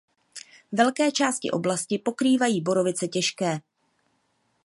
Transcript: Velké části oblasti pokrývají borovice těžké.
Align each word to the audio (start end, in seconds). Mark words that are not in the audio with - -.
Velké 0.71 1.11
části 1.11 1.51
oblasti 1.51 1.97
pokrývají 1.97 2.61
borovice 2.61 3.07
těžké. 3.07 3.59